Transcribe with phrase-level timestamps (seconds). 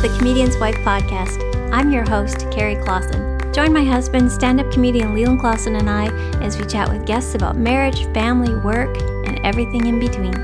[0.00, 1.74] Welcome to the Comedian's Wife podcast.
[1.74, 3.52] I'm your host, Carrie Clausen.
[3.52, 6.06] Join my husband, stand up comedian Leland Clausen, and I
[6.40, 10.34] as we chat with guests about marriage, family, work, and everything in between.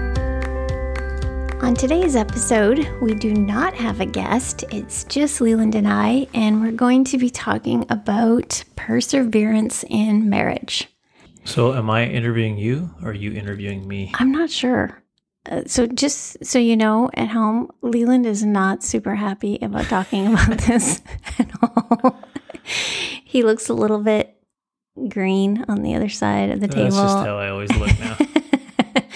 [1.63, 4.63] On today's episode, we do not have a guest.
[4.71, 10.87] It's just Leland and I, and we're going to be talking about perseverance in marriage.
[11.45, 14.13] So, am I interviewing you or are you interviewing me?
[14.17, 15.03] I'm not sure.
[15.49, 20.27] Uh, so, just so you know at home, Leland is not super happy about talking
[20.33, 21.03] about this
[21.39, 22.19] at all.
[23.25, 24.37] he looks a little bit
[25.09, 26.97] green on the other side of the table.
[26.97, 28.17] That's just how I always look now.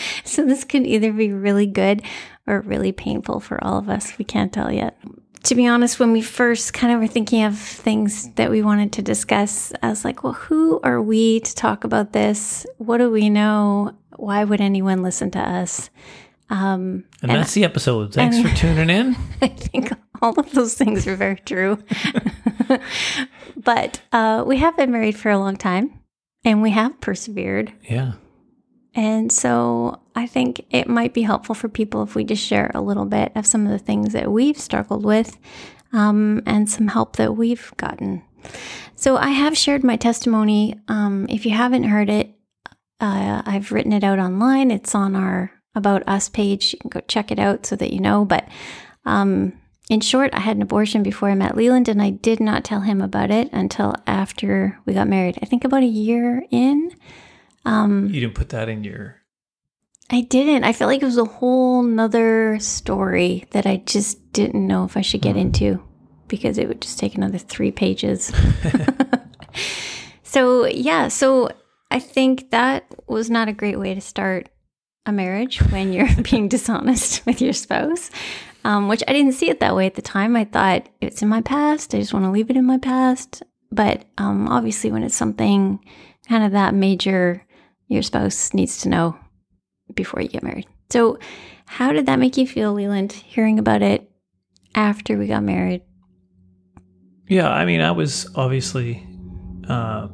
[0.24, 2.02] so, this could either be really good
[2.46, 4.16] or really painful for all of us.
[4.18, 4.96] We can't tell yet.
[5.44, 8.92] To be honest, when we first kind of were thinking of things that we wanted
[8.92, 12.66] to discuss, I was like, well, who are we to talk about this?
[12.76, 13.96] What do we know?
[14.16, 15.88] Why would anyone listen to us?
[16.50, 18.12] Um, and, that's the episode.
[18.12, 19.16] Thanks and- for tuning in.
[19.42, 21.78] I think all of those things are very true.
[23.56, 26.00] but uh, we have been married for a long time
[26.44, 27.72] and we have persevered.
[27.88, 28.12] Yeah.
[28.94, 32.80] And so I think it might be helpful for people if we just share a
[32.80, 35.38] little bit of some of the things that we've struggled with
[35.92, 38.22] um, and some help that we've gotten.
[38.96, 40.74] So I have shared my testimony.
[40.88, 42.34] Um, if you haven't heard it,
[43.00, 44.70] uh, I've written it out online.
[44.70, 46.72] It's on our About Us page.
[46.72, 48.24] You can go check it out so that you know.
[48.24, 48.48] But
[49.04, 49.52] um,
[49.88, 52.80] in short, I had an abortion before I met Leland, and I did not tell
[52.80, 55.38] him about it until after we got married.
[55.42, 56.92] I think about a year in.
[57.64, 59.16] Um, You didn't put that in your.
[60.10, 60.64] I didn't.
[60.64, 64.96] I felt like it was a whole nother story that I just didn't know if
[64.96, 65.82] I should get into
[66.26, 68.32] because it would just take another three pages.
[70.22, 71.08] so, yeah.
[71.08, 71.50] So,
[71.90, 74.48] I think that was not a great way to start
[75.10, 78.10] a marriage when you're being dishonest with your spouse,
[78.64, 80.34] um, which I didn't see it that way at the time.
[80.36, 81.94] I thought it's in my past.
[81.94, 83.42] I just want to leave it in my past.
[83.70, 85.84] But um, obviously, when it's something
[86.28, 87.44] kind of that major,
[87.88, 89.16] your spouse needs to know
[89.94, 90.66] before you get married.
[90.90, 91.18] So,
[91.66, 94.10] how did that make you feel, Leland, hearing about it
[94.74, 95.82] after we got married?
[97.28, 97.48] Yeah.
[97.48, 99.06] I mean, I was obviously,
[99.68, 100.08] uh,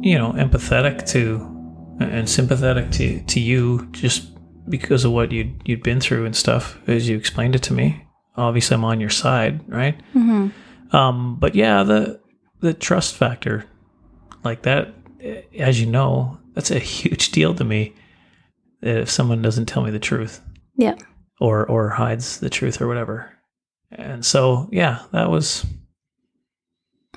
[0.00, 1.55] you know, empathetic to
[2.00, 4.28] and sympathetic to, to you just
[4.68, 8.04] because of what you'd, you'd been through and stuff as you explained it to me.
[8.36, 9.98] Obviously, I'm on your side, right?
[10.14, 10.94] Mm-hmm.
[10.96, 12.20] Um, but yeah, the
[12.60, 13.64] the trust factor,
[14.44, 17.94] like that, eh, as you know, that's a huge deal to me.
[18.82, 20.40] If someone doesn't tell me the truth,
[20.76, 20.96] Yeah.
[21.40, 23.32] or or hides the truth or whatever,
[23.90, 25.64] and so yeah, that was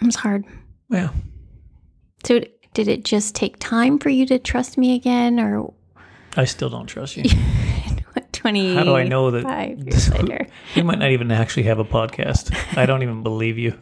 [0.01, 0.45] It was hard.
[0.89, 1.09] yeah.
[2.25, 2.39] So,
[2.79, 5.73] did it just take time for you to trust me again, or
[6.37, 7.29] I still don't trust you.
[8.31, 10.47] 20 How do I know that five years later?
[10.73, 12.55] you might not even actually have a podcast?
[12.77, 13.77] I don't even believe you.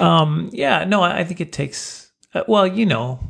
[0.00, 0.48] um.
[0.52, 0.84] Yeah.
[0.84, 1.02] No.
[1.02, 2.10] I I think it takes.
[2.32, 3.20] Uh, well, you know,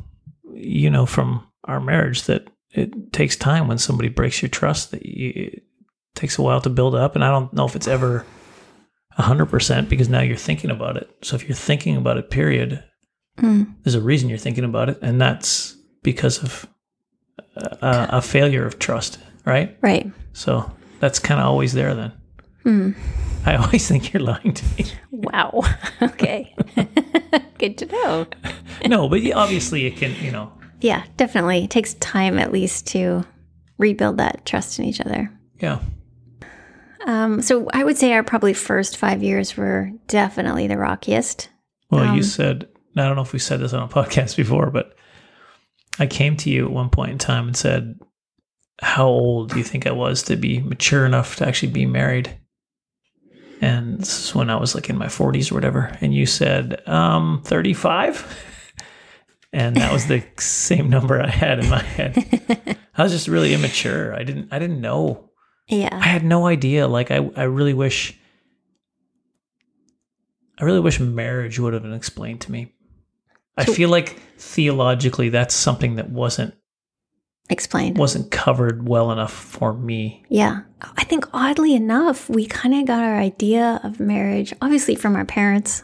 [0.53, 4.91] you know from our marriage that it takes time when somebody breaks your trust.
[4.91, 5.63] That you, it
[6.15, 8.25] takes a while to build up, and I don't know if it's ever
[9.23, 11.09] hundred percent because now you're thinking about it.
[11.23, 12.83] So if you're thinking about it, period,
[13.39, 13.75] Mm.
[13.83, 16.67] there's a reason you're thinking about it, and that's because of
[17.55, 19.77] a, a failure of trust, right?
[19.81, 20.11] Right.
[20.33, 21.93] So that's kind of always there.
[21.93, 22.11] Then
[22.63, 22.91] Hmm.
[23.45, 24.85] I always think you're lying to me.
[25.11, 25.61] Wow.
[26.01, 26.53] okay.
[27.59, 28.27] Good to know.
[28.87, 30.13] no, but obviously it can.
[30.23, 30.51] You know,
[30.81, 31.63] Yeah, definitely.
[31.63, 33.23] It takes time at least to
[33.77, 35.31] rebuild that trust in each other.
[35.59, 35.79] yeah,
[37.07, 41.49] Um, so I would say our probably first five years were definitely the rockiest.
[41.89, 44.69] Well, Um, you said, I don't know if we said this on a podcast before,
[44.69, 44.95] but
[45.97, 47.99] I came to you at one point in time and said,
[48.81, 52.37] How old do you think I was to be mature enough to actually be married?
[53.61, 55.97] And this is when I was like in my 40s or whatever.
[55.99, 58.43] And you said, um, 35?
[59.53, 62.77] And that was the same number I had in my head.
[62.95, 64.13] I was just really immature.
[64.13, 65.26] I didn't I didn't know.
[65.69, 66.87] I had no idea.
[66.87, 68.17] Like I, I really wish
[70.59, 72.73] I really wish marriage would have been explained to me.
[73.57, 76.55] I feel like theologically that's something that wasn't
[77.49, 77.97] Explained.
[77.97, 80.25] wasn't covered well enough for me.
[80.29, 80.61] Yeah.
[80.97, 85.25] I think oddly enough, we kind of got our idea of marriage, obviously from our
[85.25, 85.81] parents,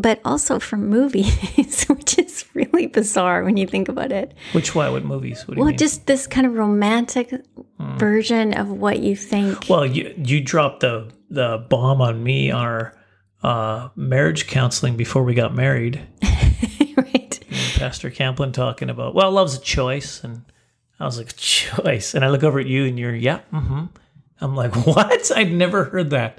[0.00, 4.34] but also from movies, which is really bizarre when you think about it.
[4.52, 5.46] Which why what movies?
[5.46, 5.76] What Well, mean?
[5.76, 7.32] just this kind of romantic
[7.78, 9.68] version of what you think.
[9.68, 12.94] well, you you dropped the the bomb on me on our
[13.42, 16.00] uh, marriage counseling before we got married.
[16.96, 17.38] right.
[17.76, 20.24] Pastor Camplin talking about, well, love's a choice.
[20.24, 20.42] And
[20.98, 22.14] I was like, choice.
[22.14, 23.84] And I look over at you and you're, yeah, mm-hmm.
[24.40, 25.30] I'm like, what?
[25.36, 26.38] I'd never heard that.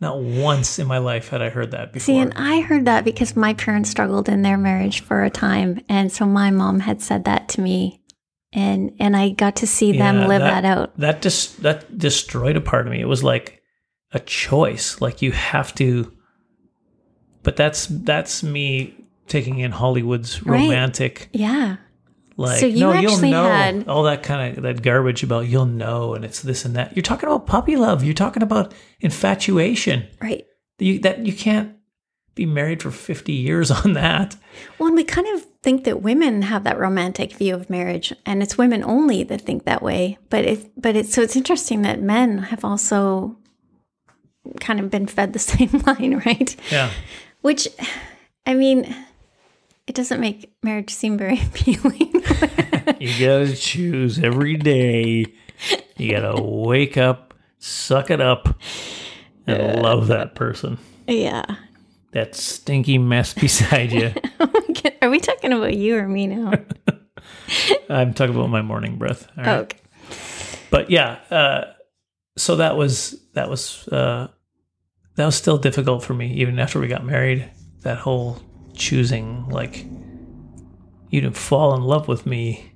[0.00, 2.04] Not once in my life had I heard that before.
[2.04, 5.80] See, and I heard that because my parents struggled in their marriage for a time,
[5.88, 8.02] and so my mom had said that to me,
[8.52, 10.98] and and I got to see them live that, out.
[10.98, 13.00] That just that destroyed a part of me.
[13.00, 13.62] It was like
[14.12, 15.00] a choice.
[15.00, 16.12] Like you have to.
[17.42, 18.94] But that's that's me
[19.28, 20.62] taking in Hollywood's Right.
[20.62, 21.28] romantic.
[21.32, 21.76] Yeah,
[22.36, 25.46] Like So you no, you'll actually know had- all that kind of that garbage about
[25.48, 26.96] you'll know and it's this and that.
[26.96, 28.02] You're talking about puppy love.
[28.02, 30.06] You're talking about infatuation.
[30.20, 30.44] right.
[30.78, 31.76] You that you can't
[32.34, 34.34] be married for 50 years on that.
[34.78, 38.42] Well, and we kind of think that women have that romantic view of marriage, and
[38.42, 40.18] it's women only that think that way.
[40.30, 43.36] But it, but it's so it's interesting that men have also
[44.60, 46.56] kind of been fed the same line, right?
[46.72, 46.90] Yeah.
[47.42, 47.68] Which,
[48.46, 48.92] I mean,
[49.86, 52.10] it doesn't make marriage seem very appealing.
[53.00, 55.24] You gotta choose every day.
[55.96, 58.60] You gotta wake up, suck it up,
[59.46, 60.78] and love that person.
[61.06, 61.44] yeah.
[62.12, 64.12] That stinky mess beside you.
[65.02, 66.52] Are we talking about you or me now?
[67.88, 69.26] I'm talking about my morning breath.
[69.36, 69.60] right?
[69.60, 69.78] okay.
[70.70, 71.72] But yeah, uh,
[72.36, 74.28] so that was that was uh,
[75.16, 77.50] that was still difficult for me even after we got married.
[77.82, 78.40] That whole
[78.74, 79.86] choosing, like
[81.10, 82.72] you didn't fall in love with me,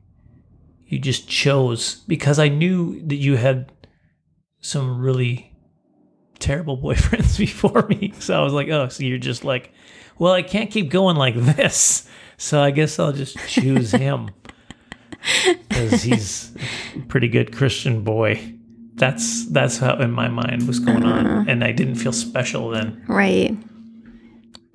[0.87, 3.73] you just chose because I knew that you had
[4.61, 5.55] some really
[6.39, 8.12] terrible boyfriends before me.
[8.19, 9.73] So I was like, oh, so you're just like,
[10.19, 12.09] well, I can't keep going like this.
[12.37, 14.31] So I guess I'll just choose him
[15.69, 16.55] because he's
[16.97, 18.55] a pretty good Christian boy.
[18.94, 21.44] That's that's how in my mind was going on, uh-huh.
[21.47, 23.05] and I didn't feel special then.
[23.06, 23.56] Right.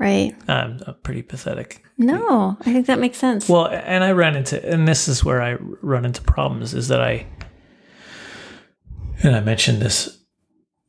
[0.04, 0.36] Right.
[0.50, 1.82] Um, uh, pretty pathetic.
[1.98, 3.48] No, I think that makes sense.
[3.48, 7.00] Well, and I ran into, and this is where I run into problems, is that
[7.02, 7.26] I,
[9.24, 10.10] and I mentioned this.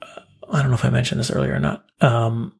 [0.02, 0.20] uh,
[0.50, 1.84] I don't know if I mentioned this earlier or not.
[2.00, 2.58] Um,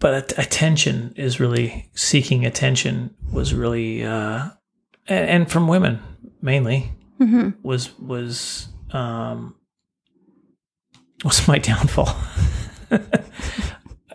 [0.00, 4.50] but att- attention is really seeking attention was really, uh,
[5.08, 6.00] and, and from women
[6.42, 9.54] mainly hmm was was um
[11.24, 12.14] was my downfall.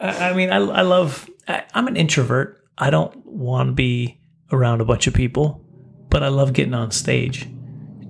[0.01, 1.30] I, mean, I I love.
[1.48, 2.63] I, I'm an introvert.
[2.77, 4.19] I don't want to be
[4.51, 5.63] around a bunch of people,
[6.09, 7.44] but I love getting on stage,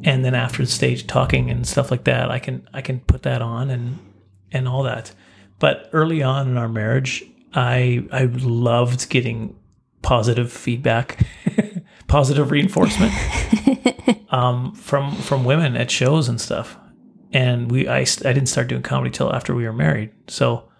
[0.04, 2.32] and then after the stage, talking and stuff like that.
[2.32, 4.00] I can I can put that on and
[4.52, 5.14] and all that.
[5.60, 7.24] But early on in our marriage,
[7.54, 9.56] I I loved getting
[10.02, 11.26] positive feedback,
[12.08, 13.14] positive reinforcement
[14.30, 16.78] um, from from women at shows and stuff.
[17.34, 20.71] And we I, I didn't start doing comedy till after we were married, so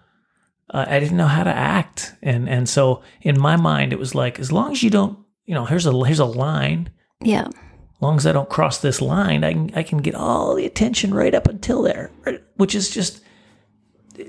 [0.70, 2.14] uh, I didn't know how to act.
[2.22, 5.54] And and so in my mind, it was like as long as you don't, you
[5.54, 6.90] know, here's a here's a line.
[7.20, 7.46] Yeah.
[7.48, 10.66] As long as I don't cross this line, I can I can get all the
[10.66, 12.40] attention right up until there, right?
[12.56, 13.22] which is just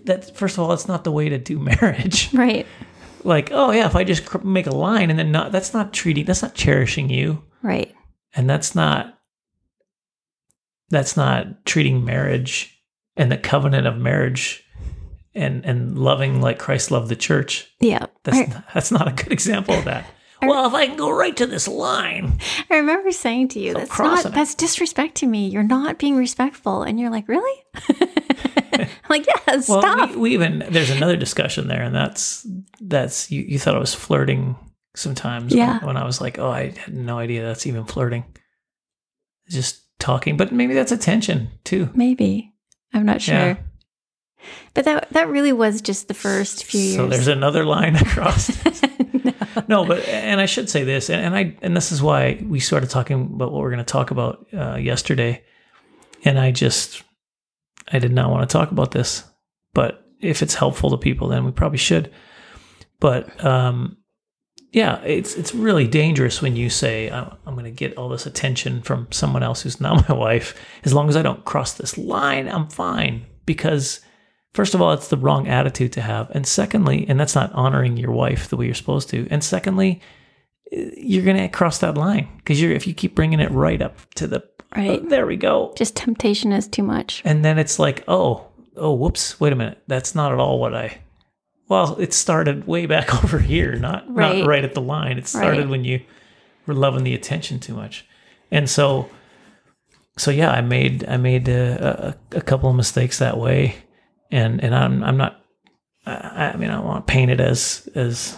[0.06, 0.36] that.
[0.36, 2.66] First of all, it's not the way to do marriage Right.
[3.24, 5.94] like oh yeah if i just cr- make a line and then not that's not
[5.94, 7.94] treating that's not cherishing you Right.
[8.36, 9.18] and that's not
[10.90, 12.78] that's not treating marriage
[13.16, 14.64] and the covenant of marriage
[15.36, 18.06] and and loving like christ loved the church Yeah.
[18.24, 20.06] that's I, that's not a good example of that
[20.42, 22.38] well if i can go right to this line
[22.70, 24.34] I remember saying to you, that's not it.
[24.34, 25.48] that's disrespecting me.
[25.48, 26.82] You're not being respectful.
[26.82, 27.64] And you're like, really?
[27.90, 30.10] I'm like, yeah, well stop.
[30.12, 32.48] we, we even there's another discussion there and that's
[32.82, 34.56] that's you, you thought i was flirting
[34.96, 35.78] sometimes Yeah.
[35.80, 38.24] when, when i was like oh i had no idea that's even flirting
[39.50, 42.52] just talking but maybe that's attention too Maybe.
[42.94, 43.36] I'm not sure.
[43.36, 43.58] Yeah.
[44.74, 46.96] But that that really was just the first few years.
[46.96, 48.52] So there's another line across.
[49.24, 49.34] no.
[49.68, 52.60] no, but and I should say this, and, and I and this is why we
[52.60, 55.44] started talking about what we're going to talk about uh, yesterday,
[56.24, 57.04] and I just
[57.92, 59.24] I did not want to talk about this,
[59.74, 62.12] but if it's helpful to people, then we probably should.
[63.00, 63.98] But um,
[64.72, 68.26] yeah, it's it's really dangerous when you say I'm, I'm going to get all this
[68.26, 70.56] attention from someone else who's not my wife.
[70.84, 74.00] As long as I don't cross this line, I'm fine because
[74.54, 76.30] First of all, it's the wrong attitude to have.
[76.32, 79.28] And secondly, and that's not honoring your wife the way you're supposed to.
[79.32, 80.00] And secondly,
[80.72, 83.98] you're going to cross that line because you're if you keep bringing it right up
[84.16, 85.02] to the oh, Right.
[85.04, 85.74] oh, there we go.
[85.76, 87.22] Just temptation is too much.
[87.26, 89.80] And then it's like, oh, oh, whoops, wait a minute.
[89.88, 91.00] That's not at all what I.
[91.68, 94.40] Well, it started way back over here, not Right.
[94.40, 95.18] not right at the line.
[95.18, 95.70] It started Right.
[95.70, 96.02] when you
[96.68, 98.06] were loving the attention too much,
[98.52, 99.10] and so,
[100.18, 103.76] so yeah, I made I made a, a, a couple of mistakes that way,
[104.34, 105.40] and and I'm I'm not.
[106.06, 108.36] I, I mean, I want to paint it as as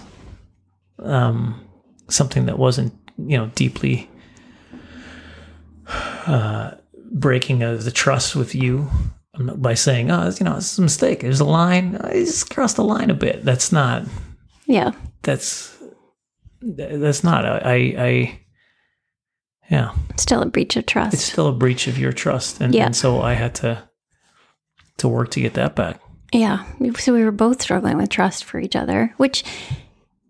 [1.00, 1.60] um
[2.10, 4.10] something that wasn't you know deeply
[6.28, 6.72] uh,
[7.12, 8.90] breaking of the trust with you.
[9.38, 11.20] By saying, "Oh, you know, it's a mistake.
[11.20, 11.98] There's a line.
[12.02, 14.04] I just crossed the line a bit." That's not.
[14.66, 14.92] Yeah.
[15.24, 15.76] That's
[16.62, 17.46] that's not.
[17.46, 17.76] I.
[17.98, 18.40] I
[19.70, 21.16] yeah, Still a breach of trust.
[21.16, 22.86] it's still a breach of your trust, and, Yeah.
[22.86, 23.90] and so I had to
[24.98, 26.00] to work to get that back.
[26.32, 26.66] Yeah.
[26.98, 29.44] So we were both struggling with trust for each other, which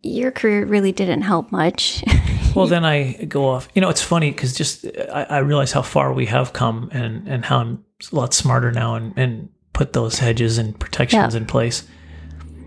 [0.03, 2.03] your career really didn't help much.
[2.55, 3.67] Well, then I go off.
[3.75, 7.27] You know, it's funny because just I, I realize how far we have come, and
[7.27, 11.37] and how I'm a lot smarter now, and and put those hedges and protections Yeah.
[11.41, 11.83] in place.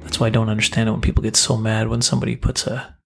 [0.03, 2.98] That's why I don't understand it when people get so mad when somebody puts a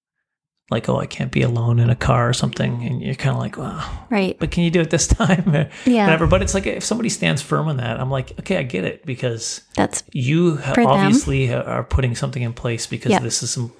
[0.72, 3.40] like, oh, I can't be alone in a car or something, and you're kind of
[3.40, 4.36] like, wow, right.
[4.40, 5.68] but can you do it this time?
[5.86, 6.06] Yeah.
[6.06, 6.26] whatever.
[6.26, 9.06] But it's like if somebody stands firm on that, I'm like, okay, I get it
[9.06, 10.86] because That's you For them.
[10.88, 13.20] obviously are putting something in place because Yeah.
[13.20, 13.72] this is some.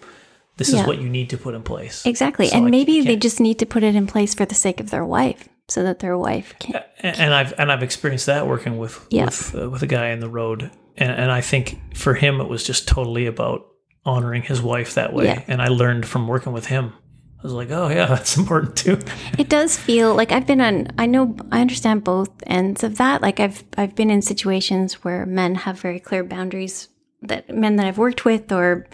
[0.58, 0.82] This Yeah.
[0.82, 2.04] is what you need to put in place.
[2.06, 2.46] exactly.
[2.48, 4.80] So and I maybe they just need to put it in place for the sake
[4.80, 6.82] of their wife so that their wife can.
[7.02, 9.24] and and I've and I've experienced that working with Yeah.
[9.24, 12.48] with uh, with a guy in the road, and and I think for him it
[12.48, 13.66] was just totally about
[14.04, 15.42] honoring his wife that way, Yeah.
[15.46, 16.92] and I learned from working with him.
[17.38, 18.98] I was like, oh yeah, that's important too.
[19.38, 23.20] It does feel like I've been on I know I understand both ends of that.
[23.22, 26.88] Like I've I've been in situations where men have very clear boundaries
[27.22, 28.86] that men that I've worked with or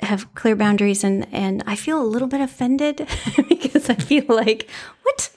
[0.00, 3.06] have clear boundaries and and I feel a little bit offended
[3.48, 4.68] because I feel like
[5.02, 5.30] what?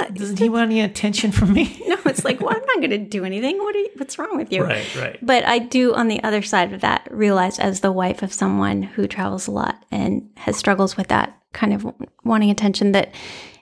[0.00, 1.80] Not Doesn't he want any attention from me?
[1.94, 3.58] No, it's like, well, I'm not going to do anything.
[3.58, 4.64] What are you, what's wrong with you?
[4.64, 5.18] right, right.
[5.22, 8.82] But I do, on the other side of that, realize as the wife of someone
[8.82, 13.14] who travels a lot and has struggles with that kind of wanting attention that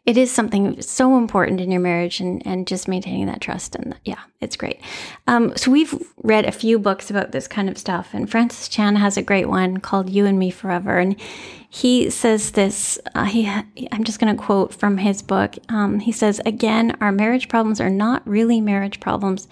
[0.04, 3.76] it is something so important in your marriage and, and just maintaining that trust.
[3.76, 4.80] And yeah, it's great.
[5.28, 5.94] Um, so we've
[6.24, 9.48] read a few books about this kind of stuff, and Francis Chan has a great
[9.48, 11.18] one called "You and Me Forever," and
[11.68, 12.98] he says this.
[13.14, 13.46] Uh, he,
[13.92, 15.56] I'm just going to quote from his book.
[15.68, 19.46] Um, he says, "Again, our marriage problems are not really marriage problems;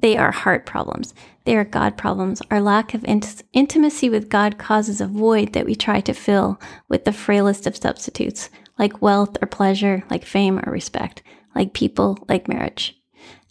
[0.00, 1.14] they are heart problems.
[1.44, 2.42] They are God problems.
[2.50, 6.60] Our lack of int- intimacy with God causes a void that we try to fill
[6.88, 8.48] with the frailest of substitutes,
[8.78, 11.22] like wealth or pleasure, like fame or respect,
[11.54, 12.96] like people, like marriage."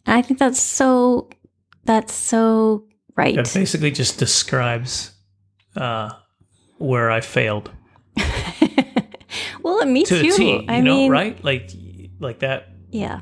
[0.06, 1.30] And I think that's so.
[1.84, 2.86] That's so
[3.16, 3.38] right.
[3.38, 5.13] It basically just describes
[5.75, 6.12] uh,
[6.78, 7.72] where I failed
[9.63, 10.30] well, me to too.
[10.30, 10.51] a T.
[10.51, 11.44] You I know, mean, right?
[11.44, 11.72] Like,
[12.20, 12.70] like that.
[12.90, 13.22] Yeah.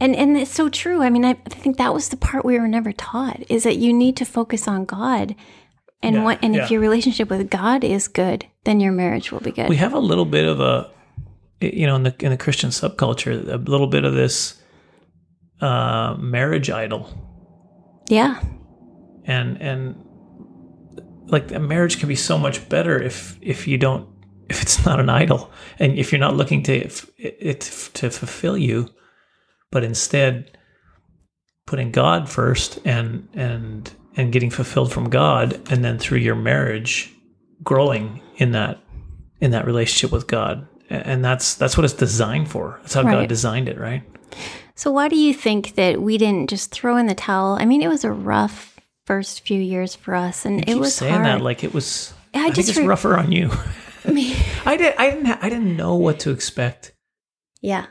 [0.00, 1.02] And and it's so true.
[1.02, 3.76] I mean, I, I think that was the part we were never taught is that
[3.76, 5.34] you need to focus on God.
[6.04, 6.64] And Yeah, what and yeah.
[6.64, 9.68] if your relationship with God is good, then your marriage will be good.
[9.68, 10.90] We have a little bit of a,
[11.60, 14.60] you know, in the in the Christian subculture, a little bit of this
[15.60, 17.08] uh, marriage idol.
[18.10, 18.40] yeah.
[19.26, 19.96] and and
[21.30, 24.06] like a marriage can be so much better if if you don't
[24.50, 27.60] if it's not an idol and if you're not looking to f- it
[27.94, 28.88] to fulfill you
[29.70, 30.58] but instead
[31.66, 37.12] putting god first and and and getting fulfilled from god and then through your marriage
[37.62, 38.78] growing in that
[39.40, 43.28] in that relationship with god and that's that's what it's designed for that's how god
[43.28, 44.02] designed it right
[44.76, 47.56] So why do you think that we didn't just throw in the towel?
[47.60, 51.12] I mean, it was a rough first few years for us, and it was saying
[51.12, 51.26] hard.
[51.26, 53.52] that like it was I I, think just it's re- rougher on you
[54.04, 54.34] Me.
[54.66, 54.92] I did.
[54.98, 55.26] I didn't.
[55.26, 56.92] ha- I didn't know what to expect.
[57.62, 57.86] yeah.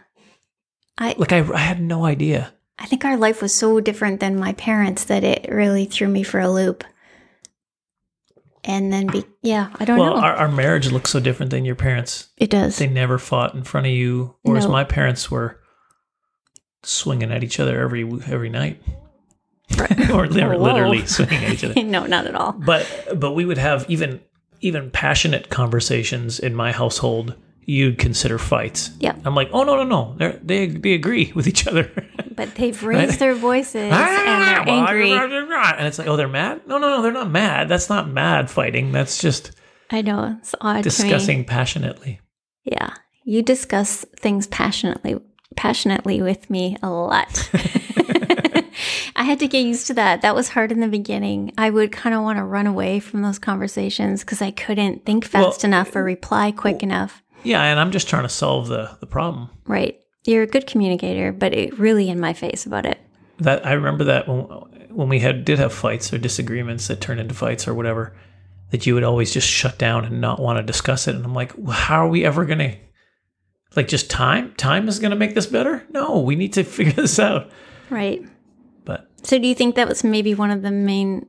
[0.98, 2.54] I Like I, I had no idea.
[2.80, 6.24] I think our life was so different than my parents that it really threw me
[6.24, 6.84] for a loop.
[8.66, 10.22] And then be yeah, I don't Well, know.
[10.22, 12.30] our, our marriage looks so different than your parents.
[12.38, 12.78] it does.
[12.78, 14.72] They never fought in front of you, whereas No.
[14.72, 15.60] my parents were
[16.84, 18.82] swinging at each other every every night,
[19.78, 20.10] Right.
[20.12, 21.06] or li- literally oh.
[21.06, 21.84] swinging at each other.
[21.84, 22.54] no, not at all.
[22.54, 24.22] But but we would have even
[24.62, 27.36] even passionate conversations in my household.
[27.66, 28.92] You'd consider fights.
[29.00, 29.16] Yeah.
[29.26, 31.92] I'm like, oh no no no, They're, they they agree with each other.
[32.36, 35.12] But they've raised their voices ah, and they're angry.
[35.12, 36.62] And it's like, oh, they're mad?
[36.66, 37.70] No, no, no, they're not mad.
[37.70, 38.92] That's not mad fighting.
[38.92, 39.52] That's just
[39.92, 40.82] I know it's odd to me.
[40.82, 42.22] discussing passionately.
[42.64, 45.20] Yeah, you discuss things passionately,
[45.56, 47.50] passionately with me a lot.
[49.16, 50.22] I had to get used to that.
[50.22, 51.54] That was hard in the beginning.
[51.58, 55.26] I would kind of want to run away from those conversations because I couldn't think
[55.26, 57.22] fast Well, enough or reply quick enough.
[57.44, 59.50] Yeah, and I'm just trying to solve the the problem.
[59.66, 60.00] Right.
[60.26, 63.00] You're a good communicator, but it really in my face about it.
[63.40, 64.40] That I remember that when,
[64.90, 68.16] when we had did have fights or disagreements that turned into fights or whatever,
[68.72, 71.16] that you would always just shut down and not want to discuss it.
[71.16, 72.76] And I'm like, well, how are we ever gonna
[73.76, 74.54] like just time?
[74.56, 75.86] Time is gonna make this better?
[75.90, 77.52] No, we need to figure this out.
[77.90, 78.24] Right.
[78.86, 81.28] But So do you think that was maybe one of the main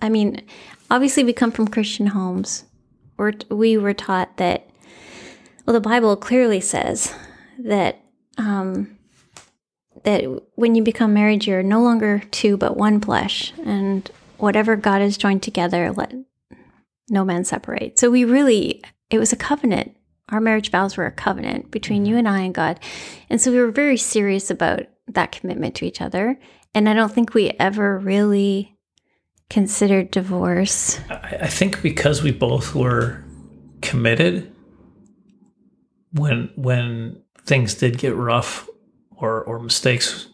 [0.00, 0.42] I mean,
[0.90, 2.64] obviously we come from Christian homes.
[3.16, 4.68] We're, we were taught that
[5.66, 7.14] well the Bible clearly says
[7.58, 8.00] that
[8.38, 8.98] um
[10.04, 13.52] that when you become married, you're no longer two, but one flesh.
[13.64, 16.12] And whatever God has joined together, let
[17.08, 17.98] no man separate.
[17.98, 19.96] So we really, it was a covenant.
[20.30, 22.80] Our marriage vows were a covenant between you and I and God.
[23.28, 26.38] And so we were very serious about that commitment to each other.
[26.74, 28.76] And I don't think we ever really
[29.50, 30.98] considered divorce.
[31.10, 33.22] I, I think because we both were
[33.82, 34.51] committed
[36.12, 38.68] when when things did get rough
[39.10, 40.28] or or mistakes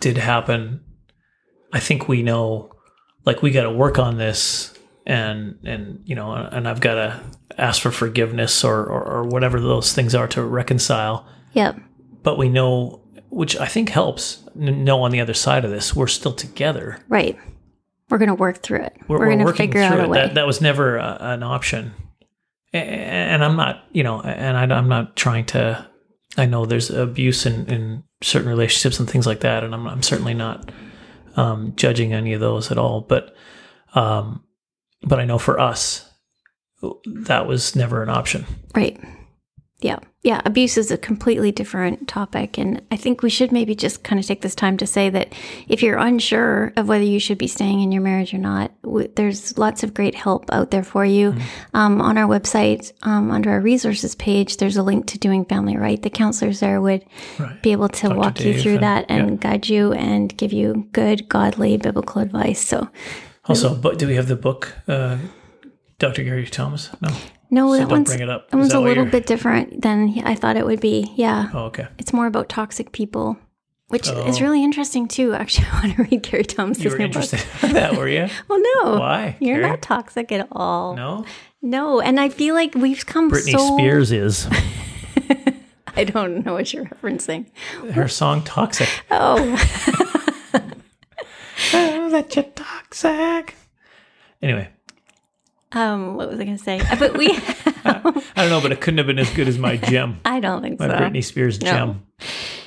[0.00, 0.80] did happen,
[1.72, 2.72] I think we know
[3.24, 4.74] like we got to work on this
[5.06, 7.20] and and you know and I've got to
[7.58, 11.26] ask for forgiveness or, or or whatever those things are to reconcile.
[11.52, 11.78] Yep.
[12.22, 16.06] But we know which I think helps know on the other side of this we're
[16.06, 16.98] still together.
[17.08, 17.38] Right.
[18.08, 18.96] We're going to work through it.
[19.06, 20.08] We're, We're, going to figure out through a it.
[20.08, 20.18] way.
[20.18, 21.94] That, that was never a, an option.
[22.72, 25.88] And I'm not, you know, and I'm not trying to.
[26.36, 30.02] I know there's abuse in, in certain relationships and things like that, and I'm, I'm
[30.02, 30.70] certainly not
[31.36, 33.00] um, judging any of those at all.
[33.00, 33.34] But,
[33.94, 34.44] um,
[35.02, 36.08] but I know for us,
[37.24, 38.46] that was never an option.
[38.76, 38.98] Right.
[39.82, 39.98] Yeah.
[40.22, 40.42] Yeah.
[40.44, 42.58] Abuse is a completely different topic.
[42.58, 45.32] And I think we should maybe just kind of take this time to say that
[45.68, 49.10] if you're unsure of whether you should be staying in your marriage or not, w-
[49.16, 51.34] there's lots of great help out there for you.
[51.72, 55.78] Um, on our website, um, under our resources page, there's a link to doing family
[55.78, 56.02] right.
[56.02, 57.02] The counselors there would
[57.38, 57.62] Right.
[57.62, 58.18] be able to Dr.
[58.18, 59.36] walk you through and- that and yeah.
[59.50, 62.60] guide you and give you good, godly, biblical advice.
[62.60, 62.88] So,
[63.46, 65.16] Also, but do we have the book, uh,
[65.98, 66.22] Dr.
[66.24, 66.90] Gary Thomas?
[67.00, 67.08] No.
[67.50, 68.50] No, So that one's, bring it up.
[68.50, 71.12] that Is one's that a little you're- bit different than I thought it would be.
[71.16, 71.48] Yeah.
[71.52, 71.88] Oh, okay.
[71.98, 73.36] It's more about toxic people,
[73.88, 74.42] which is Oh.
[74.42, 75.34] really interesting too.
[75.42, 77.64] Actually, I want to read Gary Thomas's You were new interested book.
[77.70, 78.28] in that, were you?
[78.48, 79.36] Well, no, Why?
[79.40, 79.68] You're Gary?
[79.70, 80.94] not toxic at all.
[80.96, 81.24] No.
[81.62, 83.76] No, and I feel like we've come Britney so.
[83.76, 84.46] Spears is.
[85.96, 87.46] I don't know what you're referencing.
[87.92, 89.36] Her song "Toxic." Oh,
[91.74, 93.56] oh, that you toxic.
[94.40, 94.68] Anyway,
[95.72, 96.80] um, what was I going to say?
[96.80, 97.28] Uh, But we,
[97.84, 100.62] I don't know, but it couldn't have been as good as my gem, I don't
[100.62, 100.88] think so.
[100.88, 101.00] my so.
[101.00, 101.70] Britney Spears No.
[101.70, 102.06] gem.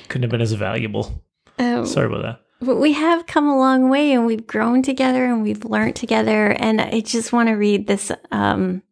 [0.08, 1.22] Couldn't have been as valuable.
[1.58, 2.40] Um, Sorry about that.
[2.60, 6.50] But we have come a long way and we've grown together and we've learned together.
[6.52, 8.82] And I just want to read this um,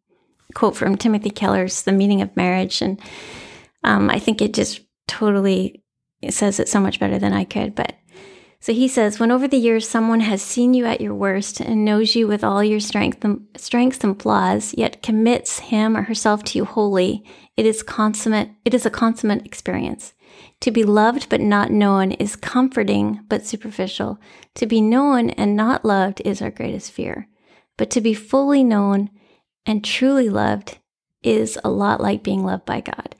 [0.53, 2.81] quote from Timothy Keller's The Meaning of Marriage.
[2.81, 2.99] And
[3.83, 5.81] um, I think it just totally
[6.21, 7.73] it says it so much better than I could.
[7.75, 7.95] But
[8.63, 11.83] so he says, when over the years someone has seen you at your worst and
[11.83, 16.45] knows you with all your strength and, strengths and flaws, yet commits him or herself
[16.45, 17.25] to you wholly,
[17.57, 18.51] it is consummate.
[18.63, 20.13] It is a consummate experience.
[20.61, 24.17] To be loved but not known is comforting but superficial.
[24.55, 27.27] To be known and not loved is our greatest fear.
[27.75, 29.09] But to be fully known
[29.65, 30.77] and truly loved
[31.21, 33.17] is a lot like being loved by God.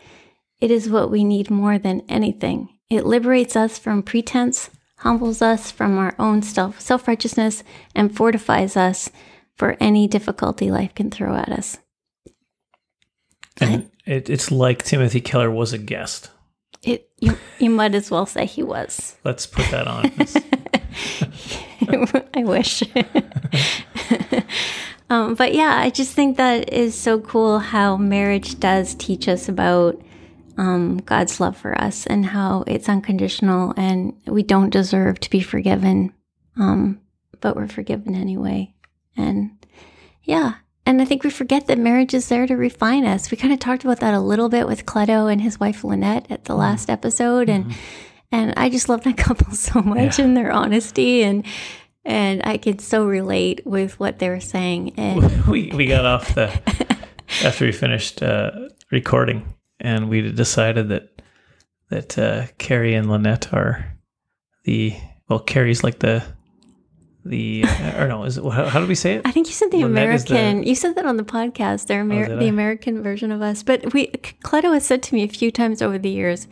[0.62, 2.70] It is what we need more than anything.
[2.90, 4.70] It liberates us from pretense,
[5.04, 7.64] humbles us from our own self self righteousness,
[7.94, 9.10] and fortifies us
[9.56, 11.78] for any difficulty life can throw at us.
[13.60, 16.32] And it, it's like Timothy Keller was a guest.
[16.82, 19.16] It you, you might as well say he was.
[19.24, 20.12] Let's put that on.
[22.34, 22.84] I wish.
[25.10, 29.50] um, but yeah, I just think that is so cool how marriage does teach us
[29.50, 30.02] about
[30.58, 35.42] um, God's love for us and how it's unconditional and we don't deserve to be
[35.42, 36.14] forgiven,
[36.58, 37.00] um,
[37.42, 38.74] but we're forgiven anyway.
[39.18, 39.52] And
[40.24, 40.56] yeah.
[40.86, 43.32] And I think we forget that marriage is there to refine us.
[43.32, 46.30] We kind of talked about that a little bit with Cleto and his wife Lynette
[46.30, 47.50] at the last episode.
[47.50, 47.74] And
[48.32, 50.26] and I just love that couple so much Yeah.
[50.26, 51.46] and their honesty and
[52.06, 54.96] and I could so relate with what they were saying.
[54.98, 56.48] And we we got off the
[57.44, 58.52] after we finished uh,
[58.92, 59.54] recording,
[59.84, 61.22] and we decided that
[61.90, 63.86] that uh, Carrie and Lynette are
[64.64, 64.96] the
[65.30, 66.24] well, Carrie's like the
[67.26, 69.22] the uh, or no, is it, how, how do we say it?
[69.26, 70.64] I think you said the Lynette is the- American.
[70.68, 71.88] you said that on the podcast.
[71.88, 72.50] They're Amer- did the I?
[72.50, 73.64] American version of us.
[73.64, 76.48] But we, Cleto has said to me a few times over the years,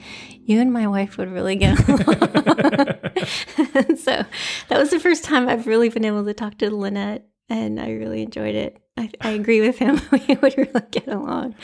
[0.45, 2.97] "You and my wife would really get along."
[3.97, 4.25] So
[4.69, 7.91] that was the first time I've really been able to talk to Lynette, and I
[7.91, 8.81] really enjoyed it.
[8.97, 10.01] I, I agree with him.
[10.11, 11.55] we would really get along.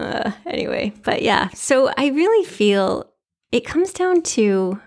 [0.00, 1.48] Uh, anyway, but yeah.
[1.50, 3.10] So I really feel
[3.52, 4.80] it comes down to.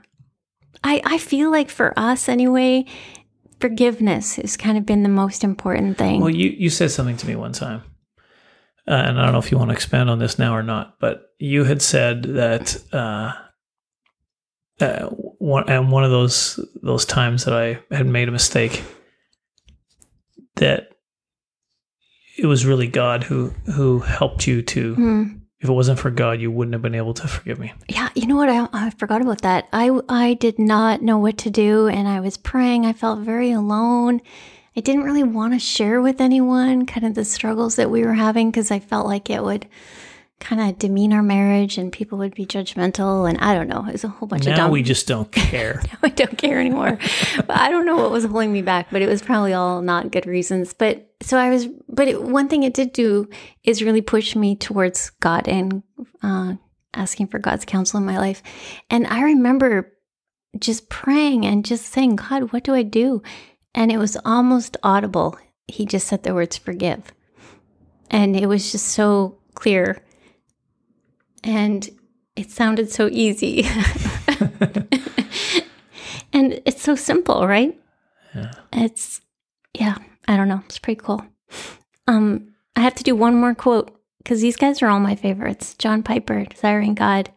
[0.84, 2.86] I, I feel like for us anyway,
[3.60, 6.20] forgiveness has kind of been the most important thing.
[6.20, 7.84] Well, you you said something to me one time,
[8.88, 11.00] uh, and I don't know if you want to expand on this now or not,
[11.00, 13.32] but you had said that uh,
[14.82, 18.84] uh, one and one of those those times that I had made a mistake,
[20.56, 20.93] that
[22.38, 25.24] it was really God who who helped you to Hmm.
[25.60, 27.74] if it wasn't for God, you wouldn't have been able to forgive me.
[27.88, 28.50] Yeah, you know what?
[28.50, 29.68] I, I forgot about that.
[29.72, 32.86] I I did not know what to do, and I was praying.
[32.86, 34.22] I felt very alone.
[34.76, 38.16] I didn't really want to share with anyone kind of the struggles that we were
[38.16, 39.68] having because I felt like it would
[40.40, 43.30] kind of demean our marriage and people would be judgmental.
[43.30, 43.86] And I don't know.
[43.88, 44.72] It was a whole bunch now of dumb.
[44.72, 45.80] we just don't care.
[45.94, 46.98] now I don't care anymore.
[47.38, 50.12] but I don't know what was holding me back, but it was probably all not
[50.12, 50.74] good reasons.
[50.74, 53.30] But so I was, but it, one thing it did do
[53.64, 55.84] is really push me towards God and
[56.22, 56.56] uh,
[56.94, 58.44] asking for God's counsel in my life.
[58.90, 59.94] And I remember
[60.60, 63.24] just praying and just saying, God, what do I do?
[63.74, 65.38] And it was almost audible.
[65.68, 67.14] He just said the words forgive.
[68.12, 70.04] And it was just so clear.
[71.44, 71.90] And
[72.36, 73.64] it sounded so easy.
[76.34, 77.80] and it's so simple, right?
[78.36, 78.52] Yeah.
[78.74, 79.22] It's,
[79.74, 80.62] yeah, I don't know.
[80.66, 81.26] It's pretty cool.
[82.08, 85.76] Um, I have to do one more quote because these guys are all my favorites.
[85.76, 87.32] John Piper, Desiring God.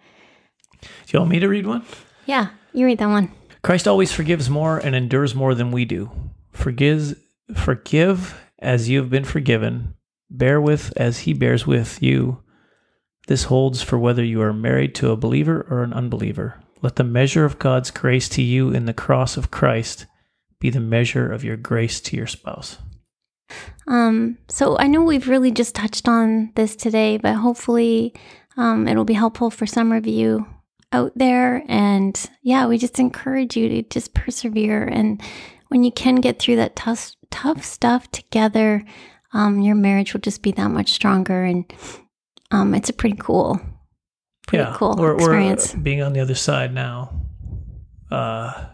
[0.81, 1.85] Do you want me to read one?
[2.27, 3.33] Yeah, you read that one.
[3.63, 6.11] Christ always forgives more and endures more than we do.
[6.53, 7.15] Forgives,
[7.55, 9.95] forgive as you have been forgiven.
[10.31, 12.43] Bear with as he bears with you.
[13.27, 16.61] This holds for whether you are married to a believer or an unbeliever.
[16.83, 20.07] Let the measure of God's grace to you in the cross of Christ
[20.67, 22.79] be the measure of your grace to your spouse.
[23.87, 28.13] Um, so I know we've really just touched on this today, but hopefully
[28.57, 30.45] um, it'll be helpful for some of you
[30.91, 31.63] out there.
[31.69, 34.83] And yeah, we just encourage you to just persevere.
[34.83, 35.23] And
[35.69, 38.85] when you can get through that tough, tough stuff together,
[39.33, 41.45] um, your marriage will just be that much stronger.
[41.45, 41.73] And
[42.51, 43.61] um, it's a pretty cool,
[44.49, 45.75] pretty yeah, cool experience.
[45.75, 47.21] Being on the other side now.
[48.11, 48.67] Uh,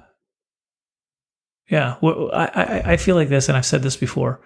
[1.73, 4.43] yeah, well, I, I I feel like this, and I've said this before.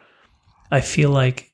[0.71, 1.53] I feel like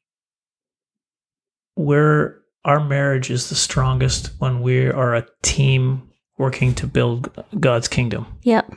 [1.76, 7.88] we're our marriage is the strongest when we are a team working to build God's
[7.88, 8.26] kingdom.
[8.42, 8.74] Yep.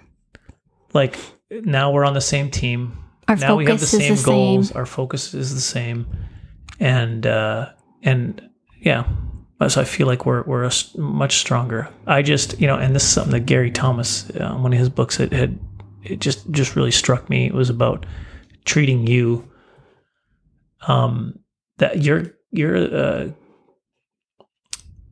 [0.94, 1.20] Like
[1.52, 2.98] now we're on the same team.
[3.28, 4.68] Our now we have the focus is same the goals.
[4.70, 4.78] same.
[4.78, 6.08] Our focus is the same,
[6.80, 7.72] and uh,
[8.04, 8.42] and
[8.80, 9.06] yeah.
[9.68, 11.90] So I feel like we're we're a much stronger.
[12.08, 14.88] I just you know, and this is something that Gary Thomas, uh, one of his
[14.88, 15.60] books, it had
[16.06, 17.46] it just just really struck me.
[17.46, 18.06] It was about
[18.66, 19.50] treating you.
[20.88, 21.40] Um,
[21.78, 23.30] that you're you're uh,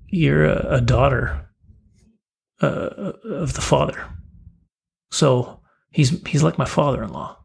[0.07, 1.49] you're a, a daughter
[2.61, 4.07] uh, of the father,
[5.11, 5.59] so
[5.91, 7.37] he's he's like my father-in-law.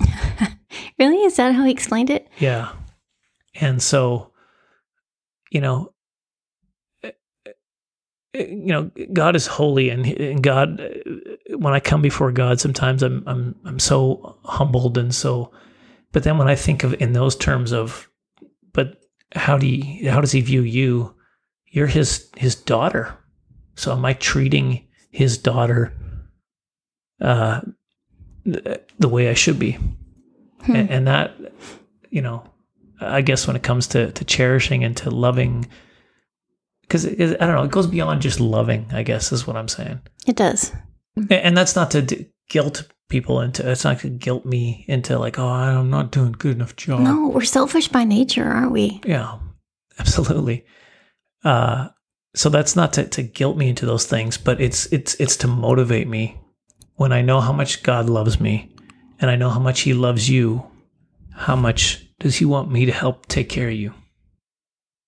[0.98, 1.22] Really?
[1.22, 2.28] Is that how he explained it?
[2.38, 2.72] Yeah.
[3.54, 4.32] And so,
[5.50, 5.92] you know,
[7.04, 7.12] eh,
[7.46, 7.52] eh,
[8.34, 10.80] you know, God is holy, and, and God.
[11.56, 15.50] When I come before God, sometimes I'm I'm I'm so humbled and so.
[16.12, 18.08] But then when I think of in those terms of,
[18.72, 19.00] but
[19.34, 21.14] how do you, how does He view you?
[21.66, 23.14] You're His His daughter.
[23.76, 25.92] So am I treating His daughter
[27.20, 27.60] uh,
[28.44, 29.78] th- the way I should be?
[30.62, 30.74] Hmm.
[30.74, 31.36] and, and that
[32.10, 32.42] you know
[33.00, 35.68] i guess when it comes to to cherishing and to loving
[36.82, 40.00] because i don't know it goes beyond just loving i guess is what i'm saying
[40.26, 40.72] It does.
[41.30, 45.38] And, that's not to d- guilt people into it's not to guilt me into like
[45.38, 49.00] oh i'm not doing good enough job No, we're selfish by nature, aren't we?
[49.04, 49.38] yeah
[49.98, 50.64] absolutely
[51.44, 51.88] uh
[52.34, 55.46] so that's not to, to guilt me into those things but it's it's it's to
[55.48, 56.38] motivate me
[56.96, 58.74] when i know how much god loves me
[59.20, 60.62] and i know how much he loves you
[61.34, 63.94] how much does he want me to help take care of you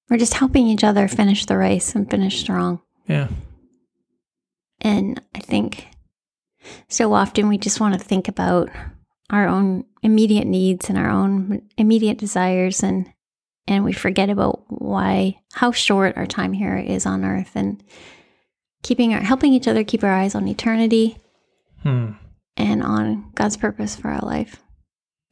[0.08, 2.80] We're just helping each other finish the race and finish strong.
[3.06, 3.28] yeah
[4.80, 5.86] And I think
[6.88, 8.68] so often we just want to think about
[9.30, 13.12] our own immediate needs and our own immediate desires and
[13.66, 17.82] and we forget about why how short our time here is on earth and
[18.82, 21.18] keeping our helping each other keep our eyes on eternity
[21.82, 22.12] hmm.
[22.56, 24.62] and on God's purpose for our life.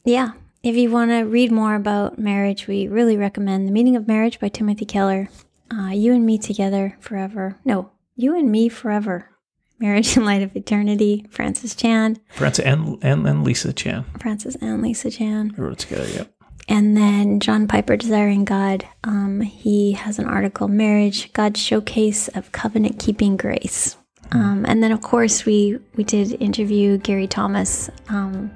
[0.04, 0.32] Yeah.
[0.62, 4.40] If you want to read more about marriage, we really recommend The Meaning of Marriage
[4.40, 5.28] by Timothy Keller.
[5.72, 7.58] Uh, you and Me Together Forever.
[7.64, 9.30] No, You and Me Forever.
[9.78, 12.18] Marriage in Light of Eternity, Francis Chan.
[12.30, 15.54] francis and, and and lisa chan Francis and Lisa Chan.
[15.56, 16.32] we wrote it together yep
[16.68, 18.86] And then John Piper, Desiring God.
[19.04, 23.96] Um, he has an article, Marriage, God's Showcase of Covenant Keeping Grace.
[24.32, 28.50] Um, and then, of course, we, we did interview Gary Thomas, um,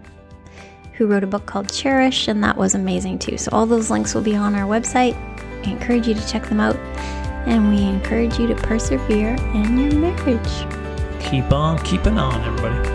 [0.92, 3.38] who wrote a book called Cherish, and that was amazing too.
[3.38, 5.14] So, all those links will be on our website.
[5.66, 6.76] I encourage you to check them out.
[7.46, 10.81] And we encourage you to persevere in your marriage.
[11.30, 12.91] Keep on keeping on everybody